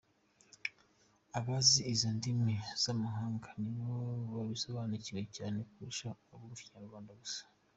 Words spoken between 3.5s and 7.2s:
nibo babisobanukirwa cyane kurusha abumva Ikinyarwanda